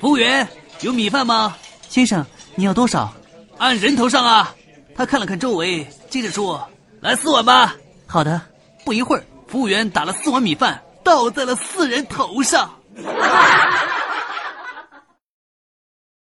[0.00, 0.46] 服务员
[0.80, 1.56] 有米饭吗？
[1.88, 3.12] 先生你要多少？
[3.58, 4.54] 按人头上啊。
[4.94, 6.68] 他看了看周围接着说
[7.00, 7.74] 来四碗吧。
[8.06, 8.40] 好的。
[8.84, 12.70] 不一会儿服务员打了四碗米饭倒在了四人头上。